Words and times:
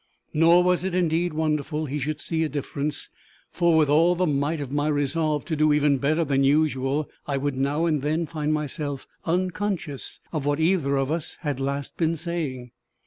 Nor 0.33 0.63
was 0.63 0.83
it 0.83 0.95
indeed 0.95 1.31
wonderful 1.31 1.85
he 1.85 1.99
should 1.99 2.19
see 2.21 2.43
a 2.43 2.49
difference; 2.49 3.09
for, 3.51 3.77
with 3.77 3.87
all 3.87 4.15
the 4.15 4.25
might 4.25 4.59
of 4.59 4.71
my 4.71 4.87
resolve 4.87 5.45
to 5.45 5.55
do 5.55 5.71
even 5.71 5.99
better 5.99 6.25
than 6.25 6.43
usual, 6.43 7.07
I 7.27 7.37
would 7.37 7.55
now 7.55 7.85
and 7.85 8.01
then 8.01 8.25
find 8.25 8.51
myself 8.51 9.05
unconscious 9.25 10.19
of 10.33 10.43
what 10.43 10.59
either 10.59 10.95
of 10.97 11.11
us 11.11 11.37
had 11.41 11.59
last 11.59 11.97
been 11.97 12.15
saying. 12.15 12.71